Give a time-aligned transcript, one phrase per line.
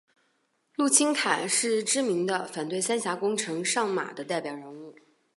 [0.73, 4.95] 陆钦侃是知名的反对三峡工程上马的代表人物。